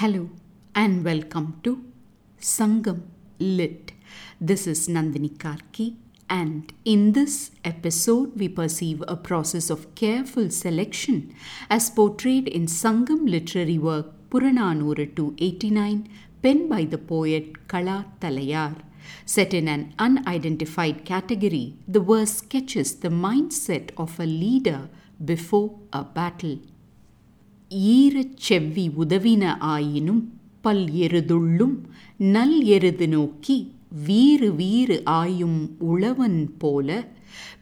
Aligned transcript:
Hello 0.00 0.30
and 0.74 1.04
welcome 1.04 1.60
to 1.62 1.84
Sangam 2.40 3.02
Lit. 3.38 3.92
This 4.40 4.66
is 4.66 4.88
Nandini 4.88 5.28
Karki, 5.36 5.96
and 6.30 6.72
in 6.86 7.12
this 7.12 7.50
episode, 7.66 8.32
we 8.34 8.48
perceive 8.48 9.04
a 9.06 9.14
process 9.14 9.68
of 9.68 9.94
careful 9.94 10.48
selection 10.48 11.34
as 11.68 11.90
portrayed 11.90 12.48
in 12.48 12.64
Sangam 12.64 13.28
literary 13.28 13.76
work 13.76 14.06
Puranaanooru 14.30 15.14
289, 15.14 16.08
penned 16.40 16.70
by 16.70 16.84
the 16.86 16.96
poet 16.96 17.68
Kala 17.68 18.06
Talayar. 18.22 18.76
Set 19.26 19.52
in 19.52 19.68
an 19.68 19.92
unidentified 19.98 21.04
category, 21.04 21.74
the 21.86 22.00
verse 22.00 22.36
sketches 22.36 23.00
the 23.00 23.10
mindset 23.10 23.90
of 23.98 24.18
a 24.18 24.24
leader 24.24 24.88
before 25.22 25.78
a 25.92 26.04
battle. 26.04 26.58
ஈரச் 27.70 28.36
செவ்வி 28.36 28.90
உதவின 28.98 29.56
ஆயினும் 29.58 30.32
பல் 30.60 30.84
எருதுள்ளும் 30.86 31.74
நல் 32.18 32.64
எருது 32.64 33.08
நோக்கி 33.08 33.72
வீறு 34.04 34.54
வீறு 34.54 35.02
ஆயும் 35.04 35.76
உழவன் 35.78 36.56
போல 36.58 37.08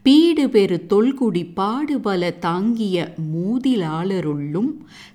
பீடு 0.02 0.48
பெரு 0.48 0.86
தொல்குடி 0.88 1.52
பாடுபல 1.56 2.38
தாங்கிய 2.38 3.14
மூதிலாளருள்ளும் 3.34 4.70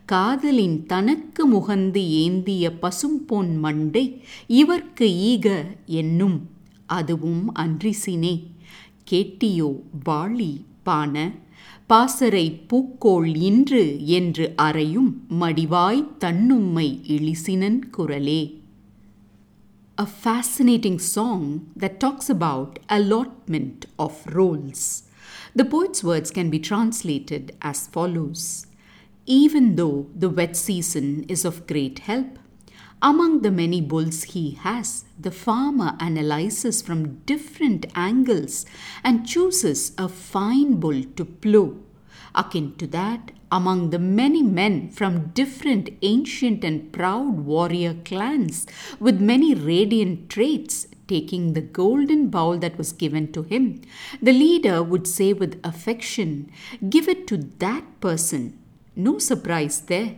காதலின் 0.05 0.85
தனக்கு 0.85 1.51
முகந்து 1.53 1.97
ஏந்திய 1.97 2.71
பசும்பொன் 2.81 3.57
மண்டை 3.57 4.21
இவர்க்கு 4.47 5.01
ஈக 5.01 5.65
என்னும் 5.85 6.49
அதுவும் 6.85 7.55
அன்றிசினே. 7.55 8.43
கேட்டியோ 9.11 9.69
வாளி 10.05 10.65
பான 10.82 11.14
பாசறை 11.86 12.46
பூக்கோள் 12.70 13.36
இன்று 13.48 14.06
என்று 14.06 14.46
அறையும் 14.62 15.10
மடிவாய் 15.40 16.02
தன்னும்மை 16.20 16.88
இழிசினன் 17.16 17.80
குரலே 17.96 18.40
A 19.98 20.06
fascinating 20.24 20.98
song 21.14 21.40
that 21.74 21.94
talks 21.98 22.26
about 22.30 22.78
allotment 22.88 23.86
of 23.98 24.12
roles. 24.32 24.82
The 25.56 25.64
poet's 25.64 26.04
words 26.04 26.30
can 26.30 26.50
be 26.50 26.60
translated 26.60 27.44
as 27.60 27.88
follows 27.88 28.66
Even 29.28 29.74
though 29.74 30.06
the 30.14 30.30
wet 30.30 30.54
season 30.56 31.24
is 31.28 31.44
of 31.44 31.66
great 31.66 31.98
help, 32.00 32.38
among 33.03 33.41
the 33.41 33.51
many 33.51 33.81
bulls 33.81 34.23
he 34.23 34.51
has, 34.51 35.03
the 35.19 35.29
farmer 35.29 35.95
analyzes 35.99 36.81
from 36.81 37.17
different 37.25 37.85
angles 37.95 38.65
and 39.03 39.27
chooses 39.27 39.91
a 39.97 40.07
fine 40.07 40.79
bull 40.79 41.03
to 41.17 41.25
plough. 41.25 41.75
Akin 42.33 42.75
to 42.77 42.87
that, 42.87 43.31
among 43.51 43.89
the 43.89 43.99
many 43.99 44.41
men 44.41 44.89
from 44.89 45.31
different 45.35 45.89
ancient 46.01 46.63
and 46.63 46.91
proud 46.93 47.41
warrior 47.41 47.93
clans 48.05 48.65
with 48.99 49.21
many 49.21 49.53
radiant 49.53 50.29
traits, 50.29 50.87
taking 51.07 51.53
the 51.53 51.61
golden 51.61 52.29
bowl 52.29 52.57
that 52.57 52.77
was 52.77 52.93
given 52.93 53.31
to 53.33 53.43
him, 53.43 53.81
the 54.21 54.31
leader 54.31 54.81
would 54.81 55.05
say 55.05 55.33
with 55.33 55.59
affection, 55.63 56.49
Give 56.89 57.09
it 57.09 57.27
to 57.27 57.37
that 57.59 57.83
person. 57.99 58.57
No 58.95 59.19
surprise 59.19 59.81
there. 59.81 60.15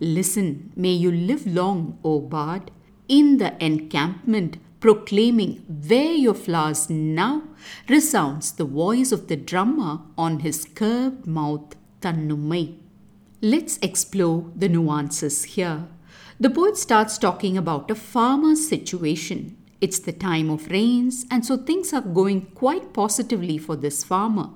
Listen, 0.00 0.72
may 0.76 0.92
you 0.92 1.10
live 1.10 1.46
long, 1.46 1.98
O 2.04 2.20
bard. 2.20 2.70
In 3.08 3.38
the 3.38 3.62
encampment, 3.64 4.58
proclaiming, 4.80 5.64
where 5.88 6.12
your 6.12 6.34
flowers 6.34 6.88
now, 6.88 7.42
resounds 7.88 8.52
the 8.52 8.64
voice 8.64 9.10
of 9.10 9.26
the 9.26 9.36
drummer 9.36 10.00
on 10.16 10.40
his 10.40 10.64
curved 10.64 11.26
mouth, 11.26 11.74
Tannumai. 12.00 12.76
Let's 13.42 13.78
explore 13.78 14.50
the 14.54 14.68
nuances 14.68 15.44
here. 15.44 15.88
The 16.38 16.50
poet 16.50 16.76
starts 16.76 17.18
talking 17.18 17.56
about 17.56 17.90
a 17.90 17.96
farmer's 17.96 18.68
situation. 18.68 19.56
It's 19.80 19.98
the 19.98 20.12
time 20.12 20.50
of 20.50 20.70
rains, 20.70 21.26
and 21.30 21.44
so 21.44 21.56
things 21.56 21.92
are 21.92 22.00
going 22.00 22.46
quite 22.54 22.92
positively 22.92 23.58
for 23.58 23.74
this 23.74 24.04
farmer. 24.04 24.50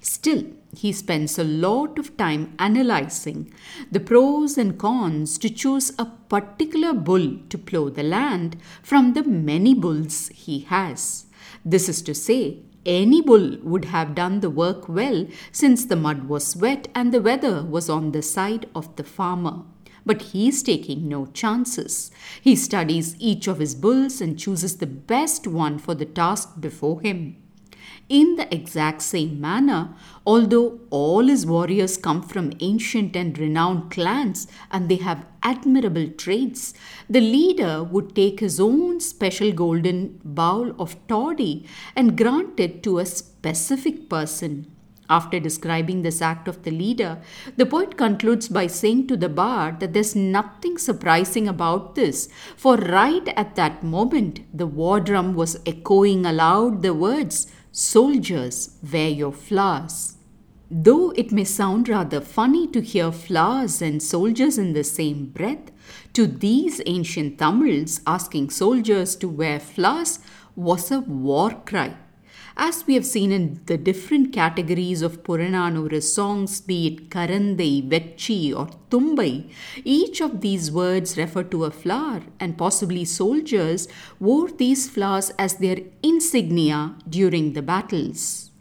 Still, 0.00 0.44
he 0.76 0.92
spends 0.92 1.38
a 1.38 1.44
lot 1.44 1.98
of 1.98 2.16
time 2.16 2.54
analyzing 2.58 3.52
the 3.90 4.00
pros 4.00 4.58
and 4.58 4.78
cons 4.78 5.38
to 5.38 5.48
choose 5.48 5.92
a 5.98 6.06
particular 6.06 6.92
bull 6.92 7.38
to 7.48 7.58
plough 7.58 7.90
the 7.90 8.02
land 8.02 8.56
from 8.82 9.12
the 9.12 9.22
many 9.22 9.74
bulls 9.74 10.28
he 10.28 10.60
has. 10.60 11.26
This 11.64 11.88
is 11.88 12.02
to 12.02 12.14
say, 12.14 12.58
any 12.86 13.22
bull 13.22 13.56
would 13.62 13.86
have 13.86 14.14
done 14.14 14.40
the 14.40 14.50
work 14.50 14.88
well 14.88 15.26
since 15.52 15.86
the 15.86 15.96
mud 15.96 16.28
was 16.28 16.54
wet 16.54 16.88
and 16.94 17.12
the 17.12 17.22
weather 17.22 17.62
was 17.62 17.88
on 17.88 18.12
the 18.12 18.22
side 18.22 18.66
of 18.74 18.94
the 18.96 19.04
farmer. 19.04 19.62
But 20.06 20.20
he's 20.20 20.62
taking 20.62 21.08
no 21.08 21.26
chances. 21.26 22.10
He 22.42 22.56
studies 22.56 23.16
each 23.18 23.46
of 23.46 23.58
his 23.58 23.74
bulls 23.74 24.20
and 24.20 24.38
chooses 24.38 24.76
the 24.76 24.86
best 24.86 25.46
one 25.46 25.78
for 25.78 25.94
the 25.94 26.04
task 26.04 26.60
before 26.60 27.00
him. 27.00 27.36
In 28.08 28.36
the 28.36 28.52
exact 28.54 29.02
same 29.02 29.40
manner, 29.40 29.94
although 30.26 30.80
all 30.90 31.26
his 31.26 31.46
warriors 31.46 31.96
come 31.96 32.22
from 32.22 32.52
ancient 32.60 33.16
and 33.16 33.38
renowned 33.38 33.90
clans 33.90 34.46
and 34.70 34.88
they 34.88 34.96
have 34.96 35.24
admirable 35.42 36.08
traits, 36.10 36.74
the 37.08 37.20
leader 37.20 37.82
would 37.82 38.14
take 38.14 38.40
his 38.40 38.60
own 38.60 39.00
special 39.00 39.52
golden 39.52 40.20
bowl 40.24 40.74
of 40.78 40.96
toddy 41.08 41.66
and 41.96 42.16
grant 42.16 42.60
it 42.60 42.82
to 42.82 42.98
a 42.98 43.06
specific 43.06 44.08
person. 44.08 44.70
After 45.10 45.38
describing 45.38 46.00
this 46.00 46.22
act 46.22 46.48
of 46.48 46.62
the 46.62 46.70
leader, 46.70 47.18
the 47.58 47.66
poet 47.66 47.98
concludes 47.98 48.48
by 48.48 48.66
saying 48.68 49.06
to 49.08 49.18
the 49.18 49.28
bard 49.28 49.80
that 49.80 49.92
there's 49.92 50.16
nothing 50.16 50.78
surprising 50.78 51.46
about 51.46 51.94
this, 51.94 52.30
for 52.56 52.76
right 52.76 53.28
at 53.36 53.54
that 53.56 53.82
moment 53.82 54.40
the 54.56 54.66
war 54.66 55.00
drum 55.00 55.34
was 55.34 55.60
echoing 55.66 56.24
aloud 56.24 56.80
the 56.80 56.94
words, 56.94 57.48
Soldiers, 57.76 58.76
wear 58.92 59.08
your 59.08 59.32
flowers. 59.32 60.14
Though 60.70 61.10
it 61.16 61.32
may 61.32 61.42
sound 61.42 61.88
rather 61.88 62.20
funny 62.20 62.68
to 62.68 62.80
hear 62.80 63.10
flowers 63.10 63.82
and 63.82 64.00
soldiers 64.00 64.58
in 64.58 64.74
the 64.74 64.84
same 64.84 65.26
breath, 65.26 65.72
to 66.12 66.28
these 66.28 66.80
ancient 66.86 67.36
Tamils, 67.36 68.00
asking 68.06 68.50
soldiers 68.50 69.16
to 69.16 69.28
wear 69.28 69.58
flowers 69.58 70.20
was 70.54 70.92
a 70.92 71.00
war 71.00 71.50
cry. 71.66 71.96
As 72.56 72.86
we 72.86 72.94
have 72.94 73.04
seen 73.04 73.32
in 73.32 73.60
the 73.66 73.76
different 73.76 74.32
categories 74.32 75.02
of 75.02 75.24
Puranaanooru 75.24 76.00
songs, 76.00 76.60
be 76.60 76.86
it 76.86 77.10
Karandai, 77.10 77.88
Vetchi, 77.88 78.54
or 78.54 78.68
Tumbai, 78.90 79.50
each 79.84 80.20
of 80.20 80.40
these 80.40 80.70
words 80.70 81.18
refer 81.18 81.42
to 81.42 81.64
a 81.64 81.72
flower, 81.72 82.22
and 82.38 82.56
possibly 82.56 83.04
soldiers 83.04 83.88
wore 84.20 84.50
these 84.50 84.88
flowers 84.88 85.30
as 85.36 85.56
their 85.56 85.78
insignia 86.04 86.94
during 87.08 87.54
the 87.54 87.62
battles. 87.62 88.52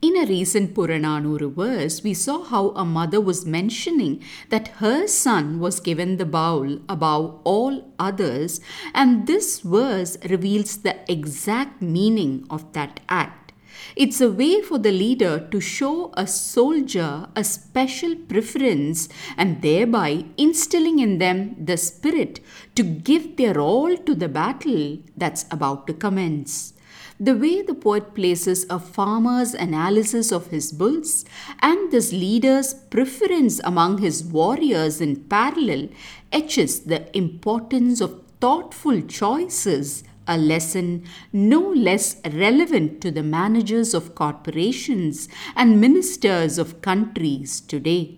In 0.00 0.16
a 0.16 0.26
recent 0.26 0.74
Puranaanooru 0.74 1.54
verse, 1.54 2.04
we 2.04 2.14
saw 2.14 2.44
how 2.44 2.68
a 2.76 2.84
mother 2.84 3.20
was 3.20 3.44
mentioning 3.44 4.22
that 4.48 4.68
her 4.78 5.08
son 5.08 5.58
was 5.58 5.80
given 5.80 6.18
the 6.18 6.24
bowl 6.24 6.78
above 6.88 7.40
all 7.42 7.92
others, 7.98 8.60
and 8.94 9.26
this 9.26 9.58
verse 9.58 10.16
reveals 10.30 10.76
the 10.76 10.94
exact 11.10 11.82
meaning 11.82 12.46
of 12.48 12.72
that 12.74 13.00
act. 13.08 13.52
It's 13.96 14.20
a 14.20 14.30
way 14.30 14.62
for 14.62 14.78
the 14.78 14.92
leader 14.92 15.48
to 15.50 15.60
show 15.60 16.12
a 16.16 16.28
soldier 16.28 17.26
a 17.34 17.42
special 17.42 18.14
preference 18.14 19.08
and 19.36 19.62
thereby 19.62 20.26
instilling 20.36 21.00
in 21.00 21.18
them 21.18 21.56
the 21.58 21.76
spirit 21.76 22.38
to 22.76 22.84
give 22.84 23.36
their 23.36 23.58
all 23.58 23.96
to 23.96 24.14
the 24.14 24.28
battle 24.28 24.98
that's 25.16 25.44
about 25.50 25.88
to 25.88 25.92
commence 25.92 26.74
the 27.20 27.34
way 27.34 27.62
the 27.62 27.74
poet 27.74 28.14
places 28.14 28.64
a 28.70 28.78
farmer's 28.78 29.52
analysis 29.52 30.30
of 30.30 30.48
his 30.48 30.70
bulls 30.70 31.24
and 31.60 31.90
this 31.90 32.12
leader's 32.12 32.74
preference 32.74 33.58
among 33.64 33.98
his 33.98 34.22
warriors 34.22 35.00
in 35.00 35.16
parallel 35.24 35.88
etches 36.30 36.80
the 36.80 37.16
importance 37.16 38.00
of 38.00 38.22
thoughtful 38.40 39.00
choices, 39.02 40.04
a 40.28 40.38
lesson 40.38 41.04
no 41.32 41.60
less 41.72 42.20
relevant 42.32 43.00
to 43.00 43.10
the 43.10 43.22
managers 43.22 43.94
of 43.94 44.14
corporations 44.14 45.28
and 45.56 45.80
ministers 45.80 46.56
of 46.56 46.80
countries 46.82 47.60
today. 47.60 48.17